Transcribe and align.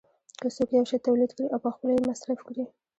که 0.39 0.47
څوک 0.55 0.69
یو 0.77 0.85
شی 0.89 0.97
تولید 1.07 1.31
کړي 1.35 1.45
او 1.53 1.59
پخپله 1.65 1.91
یې 1.95 2.07
مصرف 2.09 2.39
کړي 2.47 2.63